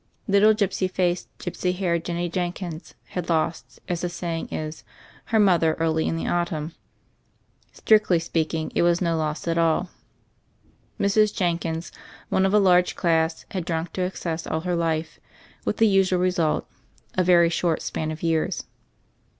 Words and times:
Little 0.27 0.55
gypsy 0.55 0.89
faced, 0.89 1.29
gypsy 1.37 1.75
haired 1.75 2.03
Jenny 2.05 2.27
Jenkins 2.27 2.95
had 3.09 3.29
lost, 3.29 3.79
as 3.87 4.01
the 4.01 4.09
saying 4.09 4.47
is, 4.49 4.83
her 5.25 5.39
mother 5.39 5.75
early 5.75 6.07
in 6.07 6.15
the 6.15 6.25
autumn. 6.27 6.73
Strictly 7.71 8.17
speaking, 8.17 8.71
it 8.73 8.81
was 8.81 8.99
no 8.99 9.15
loss 9.15 9.47
at 9.47 9.59
all. 9.59 9.91
Mrs. 10.99 11.35
Jenkins, 11.35 11.91
one 12.29 12.47
of 12.47 12.53
a 12.55 12.57
large 12.57 12.95
class, 12.95 13.45
had 13.51 13.63
drunk 13.63 13.93
to 13.93 14.01
excess 14.01 14.47
all 14.47 14.61
her 14.61 14.75
life, 14.75 15.19
with 15.65 15.77
the 15.77 15.85
usual 15.87 16.19
re 16.21 16.31
sult— 16.31 16.67
a 17.15 17.23
very 17.23 17.49
short 17.51 17.83
span 17.83 18.09
of 18.09 18.23
years. 18.23 18.63